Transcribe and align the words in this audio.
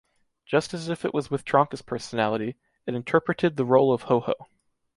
Just 0.47 0.73
as 0.73 0.89
if 0.89 1.05
it 1.05 1.13
was 1.13 1.29
with 1.29 1.45
Trancas 1.45 1.83
personality, 1.85 2.55
it 2.87 2.95
interpreted 2.95 3.55
the 3.55 3.65
role 3.65 3.93
of 3.93 4.01
Ho-ho. 4.09 4.33